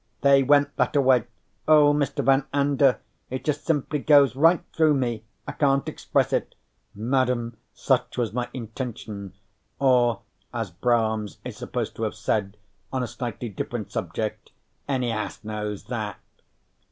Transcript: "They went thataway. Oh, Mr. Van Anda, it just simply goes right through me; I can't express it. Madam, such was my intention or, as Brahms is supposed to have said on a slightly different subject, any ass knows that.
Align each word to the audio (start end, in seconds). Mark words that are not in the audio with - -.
"They 0.21 0.41
went 0.41 0.75
thataway. 0.77 1.25
Oh, 1.67 1.93
Mr. 1.93 2.25
Van 2.25 2.45
Anda, 2.51 2.97
it 3.29 3.43
just 3.45 3.65
simply 3.67 3.99
goes 3.99 4.35
right 4.35 4.63
through 4.73 4.95
me; 4.95 5.25
I 5.47 5.51
can't 5.51 5.87
express 5.87 6.33
it. 6.33 6.55
Madam, 6.95 7.55
such 7.71 8.17
was 8.17 8.33
my 8.33 8.49
intention 8.51 9.33
or, 9.77 10.21
as 10.55 10.71
Brahms 10.71 11.37
is 11.45 11.55
supposed 11.55 11.95
to 11.97 12.01
have 12.05 12.15
said 12.15 12.57
on 12.91 13.03
a 13.03 13.07
slightly 13.07 13.47
different 13.49 13.91
subject, 13.91 14.49
any 14.89 15.11
ass 15.11 15.43
knows 15.43 15.83
that. 15.83 16.19